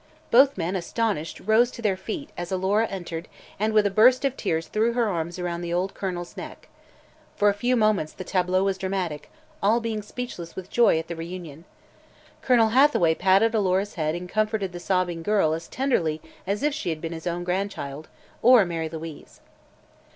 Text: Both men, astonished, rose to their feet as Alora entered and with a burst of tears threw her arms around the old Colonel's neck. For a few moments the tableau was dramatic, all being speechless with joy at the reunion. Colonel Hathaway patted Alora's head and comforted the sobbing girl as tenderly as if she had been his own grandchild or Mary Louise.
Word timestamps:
Both 0.31 0.57
men, 0.57 0.75
astonished, 0.75 1.41
rose 1.41 1.69
to 1.69 1.81
their 1.83 1.95
feet 1.95 2.31
as 2.35 2.51
Alora 2.51 2.87
entered 2.87 3.27
and 3.59 3.71
with 3.71 3.85
a 3.85 3.91
burst 3.91 4.25
of 4.25 4.35
tears 4.35 4.65
threw 4.67 4.93
her 4.93 5.07
arms 5.07 5.37
around 5.37 5.61
the 5.61 5.71
old 5.75 5.93
Colonel's 5.93 6.35
neck. 6.35 6.67
For 7.35 7.49
a 7.49 7.53
few 7.53 7.75
moments 7.75 8.11
the 8.11 8.23
tableau 8.23 8.63
was 8.63 8.79
dramatic, 8.79 9.29
all 9.61 9.79
being 9.79 10.01
speechless 10.01 10.55
with 10.55 10.71
joy 10.71 10.97
at 10.97 11.07
the 11.07 11.15
reunion. 11.15 11.65
Colonel 12.41 12.69
Hathaway 12.69 13.13
patted 13.13 13.53
Alora's 13.53 13.93
head 13.93 14.15
and 14.15 14.27
comforted 14.27 14.71
the 14.71 14.79
sobbing 14.79 15.21
girl 15.21 15.53
as 15.53 15.67
tenderly 15.67 16.19
as 16.47 16.63
if 16.63 16.73
she 16.73 16.89
had 16.89 16.99
been 16.99 17.13
his 17.13 17.27
own 17.27 17.43
grandchild 17.43 18.07
or 18.41 18.65
Mary 18.65 18.89
Louise. 18.89 19.39